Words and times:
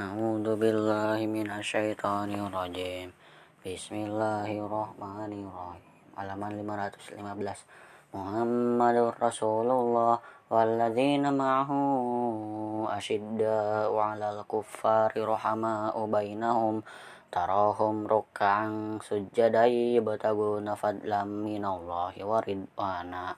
A'udzu 0.00 0.56
billahi 0.56 1.28
minasyaitonir 1.28 2.48
rajim. 2.48 3.12
Bismillahirrahmanirrahim. 3.60 5.84
Halaman 6.16 6.56
515. 6.56 7.20
Muhammadur 8.16 9.12
Rasulullah 9.20 10.16
walladzina 10.48 11.28
ma'ahu 11.28 12.88
asyidda'u 12.88 13.92
'alal 13.92 14.40
kuffari 14.48 15.20
rahama'u 15.20 16.08
bainahum 16.08 16.80
tarahum 17.28 18.08
ruk'an 18.08 19.04
sujjadan 19.04 20.00
yabtaguna 20.00 20.80
fadlan 20.80 21.44
minallahi 21.44 22.24
wa 22.24 22.40
ridwana 22.40 23.36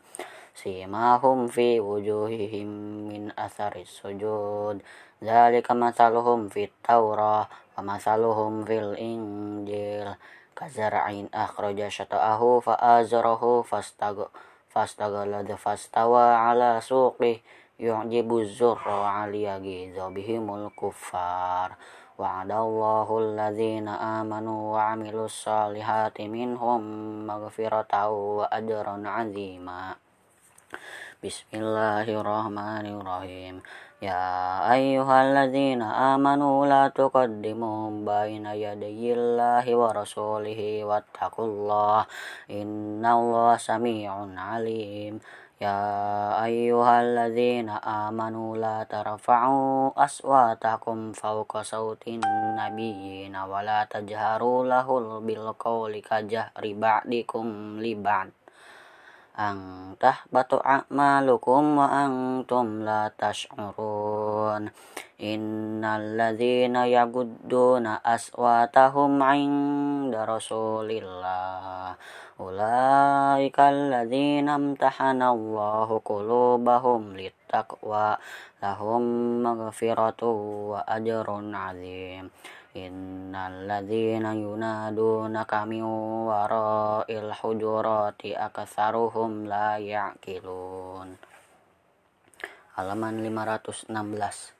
simahum 0.53 1.49
fi 1.49 1.81
wujuhihim 1.81 2.69
min 3.09 3.23
atharis 3.37 3.89
sujud. 3.89 4.85
Dzalika 5.23 5.73
masaluhum 5.73 6.53
fit 6.53 6.75
Taurah 6.85 7.49
wa 7.49 7.81
masaluhum 7.81 8.67
fil 8.69 8.95
Injil. 9.01 10.15
Kazar'in 10.53 11.33
akhraja 11.33 11.89
syata'ahu 11.89 12.61
fa 12.61 12.77
azarahu 13.01 13.65
fastag 13.65 14.29
fastaghalad 14.69 15.49
fastawa 15.57 16.49
ala 16.53 16.79
suqih 16.81 17.41
yu'jibu 17.81 18.45
zurra 18.45 19.25
aliyaghiza 19.25 20.13
bihimul 20.13 20.69
kuffar. 20.77 21.81
Wa'adallahu 22.21 23.13
alladhina 23.19 24.21
amanu 24.21 24.77
wa 24.77 24.93
'amilus 24.93 25.49
salihati 25.49 26.29
minhum 26.29 27.25
wa 30.73 30.79
ajran 30.79 30.81
'azima 30.81 31.21
Bismillahirrahmanirrahim 31.23 33.63
يا 34.03 34.67
أيها 34.73 35.23
الذين 35.23 35.83
آمنوا 35.83 36.67
لا 36.67 36.89
تقدموا 36.91 37.91
بين 38.03 38.47
يدي 38.47 39.15
الله 39.15 39.63
ورسوله 39.63 40.85
واتقوا 40.85 41.47
الله 41.47 42.07
إن 42.51 43.07
الله 43.07 43.57
سميع 43.57 44.11
عليم. 44.35 45.23
يا 45.63 45.79
أيها 46.43 46.95
الذين 47.07 47.71
آمنوا 47.71 48.57
لا 48.59 48.83
ترفعوا 48.83 49.95
أصواتكم 49.95 51.13
فوق 51.13 51.63
صوت 51.63 52.03
النبيين 52.09 53.37
ولا 53.37 53.87
تجهروا 53.87 54.67
له 54.67 54.89
بالقول 55.23 55.93
كجهر 56.03 56.65
بعضكم 56.75 57.47
لبعض. 57.79 58.42
Ang 59.33 59.97
tahbatu 59.97 60.61
a'malukum 60.61 61.81
wa 61.81 61.89
antum 62.05 62.85
la 62.85 63.09
tash'urun. 63.09 64.69
Innal 65.23 66.19
ladzina 66.21 66.85
yagudduna 66.85 68.05
aswatahum 68.05 69.17
'inda 69.23 70.29
rasulillah. 70.29 71.97
Ulaika 72.43 73.71
alladzina 73.71 74.59
imtahana 74.59 75.33
Allahu 75.33 76.03
qulubahum 76.05 77.17
littaqwa. 77.17 78.19
Lahum 78.61 79.05
maghfiratu 79.47 80.29
wa 80.77 80.81
ajrun 80.85 81.55
'adzim 82.73 83.13
Innal 83.33 83.69
ladzina 83.69 84.33
yunadunaka 84.33 85.69
min 85.69 85.85
wara'il 86.25 87.29
hujurati 87.29 88.33
akatsaruhum 88.33 89.45
la 89.45 89.77
ya'qilun. 89.77 91.13
Halaman 92.73 93.21
516. 93.21 94.57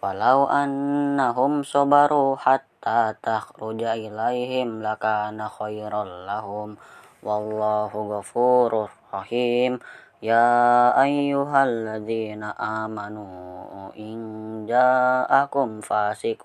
Walau 0.00 0.48
annahum 0.48 1.68
sabaru 1.68 2.32
hatta 2.40 3.12
takhruja 3.20 3.98
ilaihim 4.00 4.80
lakana 4.80 5.52
khairal 5.52 6.24
lahum 6.24 6.80
wallahu 7.20 8.08
ghafurur 8.08 8.88
rahim. 9.12 9.80
يا 10.22 10.90
أيها 11.02 11.64
الذين 11.64 12.42
آمنوا 12.58 13.94
إن 13.98 14.18
جاءكم 14.66 15.80
فاسق 15.80 16.42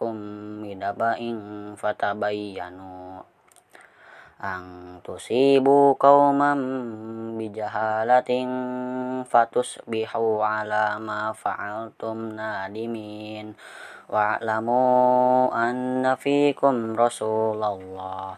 بنبأ 0.62 1.20
فتبينوا 1.78 3.22
أن 4.44 4.62
تصيبوا 5.04 5.94
قوما 6.00 6.54
بجهالة 7.38 8.32
فتصبحوا 9.24 10.46
على 10.46 11.00
ما 11.00 11.34
فعلتم 11.34 12.18
نادمين 12.30 13.54
واعلموا 14.10 15.70
أن 15.70 16.16
فيكم 16.16 16.96
رسول 16.96 17.64
الله 17.64 18.38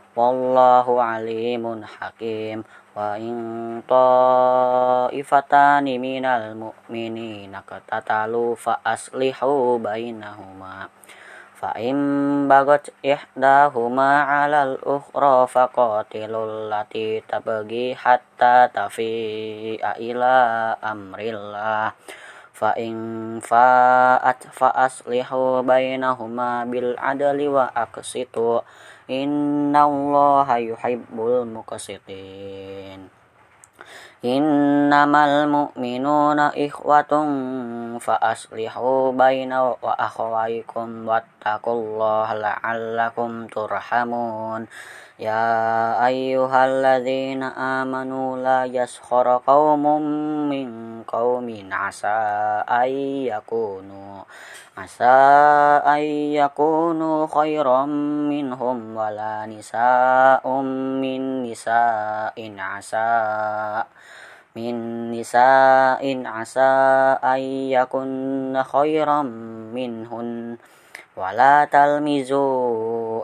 wallahu 0.15 0.99
alimun 0.99 1.83
hakim. 1.83 2.63
Wa 2.91 3.15
in 3.15 3.79
ta'ifatani 3.87 5.95
minal 5.95 6.59
mu'minina 6.59 7.63
qatatalu 7.63 8.59
fa 8.59 8.83
aslihu 8.83 9.79
bainahuma. 9.79 10.91
Fa 11.55 11.71
in 11.79 11.95
bagat 12.51 12.91
ihdahuma 12.99 14.27
'alal 14.27 14.75
ukhra 14.83 15.47
faqatilul 15.47 16.67
lati 16.67 17.23
tabghi 17.23 17.95
hatta 17.95 18.67
tafi'a 18.67 19.95
ila 19.95 20.35
amrillah. 20.83 21.95
Fa 22.51 22.75
in 22.75 23.39
fa'at 23.39 24.51
fa 24.51 24.67
aslihu 24.73 25.63
bainahuma 25.63 26.67
bil 26.67 26.99
adli 26.99 27.47
wa 27.47 27.71
aqsitu 27.71 28.59
innallaha 29.11 30.55
yuhibbul 30.63 31.43
muqsitin 31.43 33.11
innamal 34.21 35.49
mu'minuna 35.49 36.53
ikhwatun 36.53 37.97
واتقوا 41.41 41.73
الله 41.73 42.33
لعلكم 42.33 43.47
ترحمون. 43.47 44.67
يا 45.19 46.05
أيها 46.05 46.65
الذين 46.65 47.43
آمنوا 47.43 48.37
لا 48.37 48.65
يسخر 48.65 49.41
قوم 49.47 50.01
من 50.49 50.69
قوم 51.03 51.69
عسى 51.71 52.21
أن 52.69 52.89
يكونوا 53.33 54.21
عسى 54.77 55.17
أن 55.85 56.03
يكونوا 56.41 57.27
خيرا 57.27 57.85
منهم 58.29 58.77
ولا 58.97 59.45
نساء 59.45 60.45
من 61.01 61.21
نساء 61.43 62.37
عسى 62.57 63.13
من 64.55 64.75
نساء 65.11 66.03
عسى 66.25 66.73
أن 67.23 67.41
يكن 67.73 68.63
خيرا 68.73 69.21
منهن. 69.73 70.57
Wala 71.15 71.67
talmizu 71.67 72.39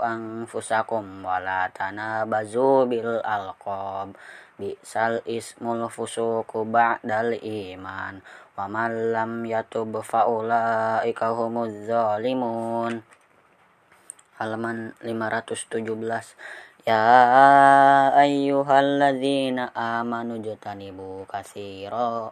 anfusakum 0.04 1.24
wala 1.24 1.72
tanabazu 1.72 2.84
bil 2.90 3.24
alqab. 3.24 4.12
Bi'sal 4.58 5.22
ismul 5.30 5.86
fusuku 5.88 6.66
ba'dal 6.66 7.38
iman. 7.38 8.20
Wa 8.58 8.66
man 8.66 9.14
lam 9.14 9.46
yatub 9.46 10.02
faulaika 10.02 11.30
humuz 11.32 11.86
zalimun. 11.86 13.06
Halaman 14.42 14.98
517 15.06 16.88
ya 16.88 17.04
ayyuhalladzina 18.16 19.76
amanu 19.76 20.40
jatanibu 20.40 21.28
kasiro 21.28 22.32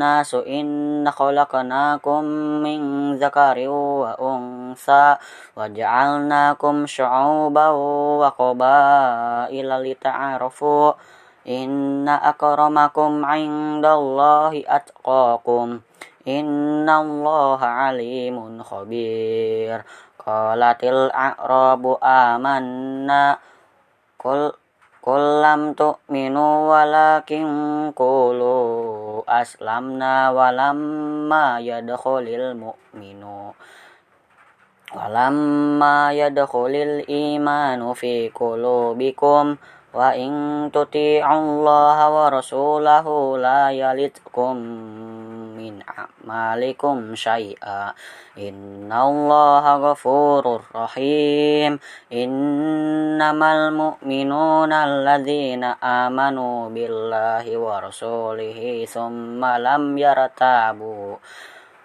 Nasu 0.00 0.40
inna 0.48 1.12
khalaqnakum 1.12 2.24
min 2.64 2.80
zakarin 3.20 3.68
wa 3.68 4.16
unsa 4.16 5.20
wa 5.52 5.68
ja'alnakum 5.68 6.88
syu'uban 6.88 7.76
wa 7.76 8.32
qabaila 8.32 9.84
lita'arafu. 9.84 10.96
Inna 11.48 12.16
akramakum 12.32 13.28
'indallahi 13.28 14.64
atqakum. 14.64 15.84
Innallaha 16.24 17.92
'alimun 17.92 18.64
khabir. 18.64 19.84
Qalatil 20.16 21.12
a'rabu 21.12 22.00
amanna. 22.00 23.36
Qul 24.16 24.52
Qul 24.52 24.67
lam 25.06 25.78
tu'minu 25.78 26.68
walakin 26.68 27.46
qulu 27.94 29.22
aslamna 29.24 30.34
walamma 30.34 31.62
yadkhulil 31.62 32.58
mu'minu. 32.58 33.54
Walamma 34.88 36.10
yadkhulil 36.16 37.04
imanu 37.06 37.92
fi 37.92 38.32
qulubikum 38.32 39.60
wa 39.92 40.12
in 40.12 40.68
tuti'allaha 40.72 42.06
wa 42.12 42.28
rasulahu 42.32 43.40
la 43.40 43.72
yalitkum 43.72 44.56
min 45.68 45.84
a'malikum 45.84 47.12
syai'a. 47.12 47.92
Innallaha 48.40 49.76
ghafurur 49.84 50.64
rahim. 50.72 51.76
Innamal 52.08 53.68
mu'minuna 53.76 54.88
alladzina 54.88 55.76
amanu 55.76 56.72
billahi 56.72 57.52
wa 57.60 57.84
rasulihi 57.84 58.88
thumma 58.88 59.60
lam 59.60 59.92
yartabu 59.92 61.20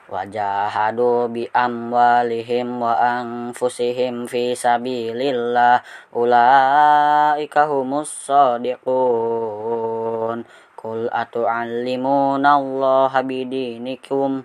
wajahadu 0.08 1.28
bi 1.28 1.44
amwalihim 1.52 2.80
wa 2.80 2.96
anfusihim 2.96 4.32
fi 4.32 4.56
sabilillah. 4.56 5.84
Ulaika 6.16 7.68
humus 7.68 8.32
sadiqun 8.32 9.84
Qul 10.84 11.08
atu'allimuna 11.08 12.60
Allah 12.60 13.16
bidinikum. 13.24 14.44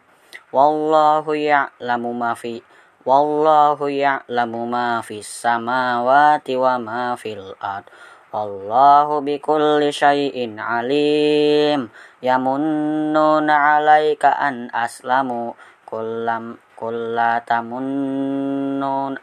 Wallahu 0.55 1.35
ya'lamu 1.35 2.15
ma 2.15 2.39
fi 2.39 2.63
wallahu 3.03 3.91
ya'lamu 3.91 4.71
ma 4.71 5.03
fis 5.03 5.27
samawati 5.27 6.55
wa 6.55 6.79
ma 6.79 7.19
fil 7.19 7.59
ard. 7.59 7.91
Wallahu 8.31 9.19
bikulli 9.27 9.91
syai'in 9.91 10.63
alim. 10.63 11.91
Yamunnuna 12.23 13.83
'alaika 13.83 14.39
an 14.39 14.71
aslamu. 14.71 15.59
Kullam 15.83 16.63
kullatamunnun 16.79 19.19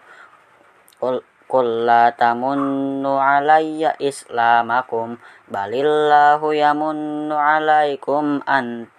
kul 1.45 1.85
kullatamunnu 1.85 3.11
'alayya 3.17 3.97
islamakum 4.01 5.21
balillahu 5.49 6.53
yamunnu 6.53 7.33
'alaikum 7.33 8.41
an 8.49 8.89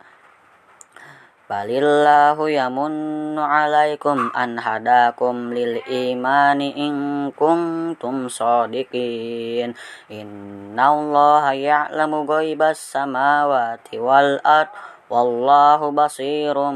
Balillahu 1.46 2.50
yamunnu 2.50 3.38
alaikum 3.38 4.34
an 4.34 4.58
hadakum 4.58 5.54
lil 5.54 5.78
imani 5.87 6.75
in 6.75 7.31
kuntum 7.38 8.26
sadiqin. 8.26 9.78
Innallaha 10.10 11.54
ya'lamu 11.54 12.26
ghaibas 12.26 12.82
samawati 12.82 13.94
wal 14.02 14.42
ard 14.42 14.75
wallahu 15.06 15.94
basirum 15.94 16.75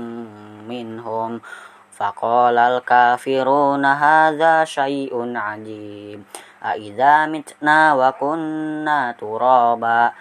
minhum. 0.63 1.43
Faqala 1.91 2.71
al 2.71 2.79
kafiruna 2.87 3.99
hadza 3.99 4.63
syai'un 4.63 5.35
ajib. 5.35 6.23
A 6.63 6.79
idza 6.79 7.27
mitna 7.27 7.99
wa 7.99 8.15
kunna 8.15 9.11
turaba 9.19 10.15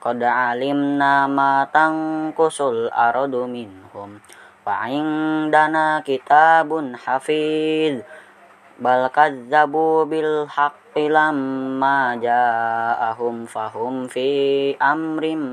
qad 0.00 0.24
alimna 0.24 1.28
ma 1.28 1.68
tanqusul 1.68 2.88
ardu 2.88 3.44
minhum 3.44 4.16
wa 4.64 4.74
indana 4.88 6.00
kitabun 6.00 6.96
hafiz 6.96 8.00
bal 8.80 9.12
kadzabu 9.12 10.08
bil 10.08 10.48
haqqi 10.48 11.12
lamma 11.12 12.16
ja'ahum 12.16 13.44
fahum 13.44 14.08
fi 14.08 14.72
amrim 14.80 15.44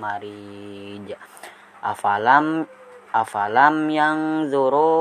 marij 0.00 1.12
afalam 1.84 2.64
afalam 3.12 3.84
yang 3.92 4.48
zuru 4.48 4.96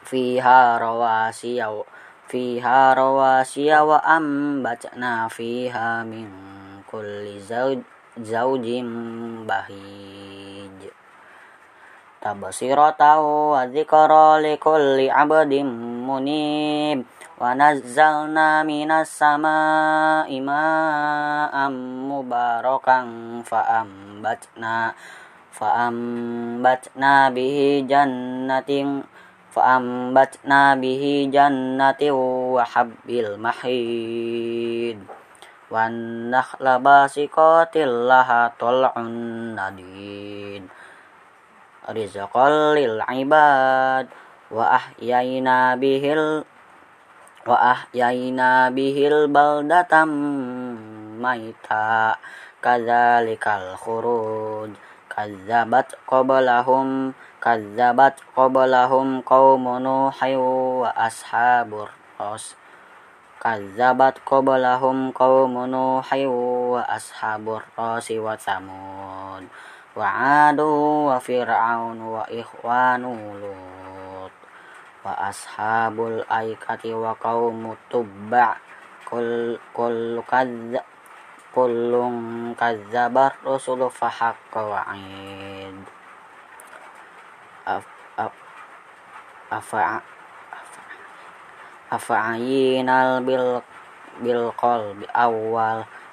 fiha 0.05 0.77
rawasiya 12.22 12.76
fiha 12.76 12.96
rawasiya 12.96 13.22
wa 13.22 13.62
ambatna 13.62 13.70
fiha 13.70 13.70
min 13.70 13.70
kulli 13.70 13.70
zawjin 13.70 13.70
bahij 13.70 13.70
tabsiratan 13.70 13.70
wa 13.70 13.70
dzikra 13.70 14.28
likulli 14.42 15.08
'abdin 15.12 15.68
munib 16.06 16.98
wa 17.38 17.52
nazzalna 17.54 18.64
minas 18.64 19.12
sama'i 19.12 20.40
ma'am 20.42 21.74
mubarakan 22.10 23.44
fa 23.44 23.86
ambatna 23.86 24.96
fa 25.52 25.92
ambatna 25.92 27.30
bihi 27.30 27.86
jannatin 27.86 29.04
فأنبتنا 29.56 30.76
به 30.76 31.32
جنة 31.32 32.02
وحب 32.56 33.08
المحيد 33.10 35.00
والنخل 35.72 36.80
باسقات 36.80 37.78
لها 37.78 38.42
طلع 38.60 38.94
نضيد 39.56 40.64
rizqan 41.95 42.75
lil 42.79 42.99
ibad. 43.03 44.07
Wa 44.51 44.79
ahyaina 44.79 45.79
bihil 45.79 46.43
wa 47.47 47.57
ahyaina 47.75 48.71
bihil 48.75 49.31
baldatam 49.31 50.11
maita. 51.23 52.19
Kadzalikal 52.61 53.75
khuruj. 53.79 54.75
Kadzabat 55.11 55.97
qablahum 56.07 57.13
kadzabat 57.43 58.21
qablahum 58.37 59.25
qaumun 59.27 60.13
hayu 60.15 60.85
wa 60.85 60.91
ashabur 60.95 61.91
ras. 62.21 62.55
Kadzabat 63.41 64.21
qablahum 64.29 65.17
qaumun 65.17 65.73
nuhin 65.73 66.29
wa 66.29 66.85
ashabur 66.85 67.65
rasi 67.73 68.21
wa 68.21 68.37
samud 68.37 69.49
wa 70.01 70.09
adu 70.49 71.13
wa 71.13 71.21
fir'aun 71.21 72.01
wa 72.01 72.25
ikhwanu 72.33 73.37
lut 73.37 74.33
wa 75.05 75.13
ashabul 75.29 76.25
aikati 76.25 76.97
wa 76.97 77.13
qaumut 77.21 77.77
tubba 77.93 78.57
kul 79.05 79.61
kul 79.77 80.25
kadza 80.25 80.81
kullun 81.53 82.55
kadzabar 82.57 83.35
rusul 83.45 83.93
fa 83.93 84.09
haqqa 84.09 84.61
wa'id 84.65 85.77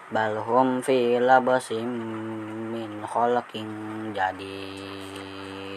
bal 0.07 0.39
hum 0.39 0.79
fi 0.85 1.19
labasim 1.19 1.89
min 2.71 3.03
khalqin 3.03 3.69
jadid. 4.15 5.76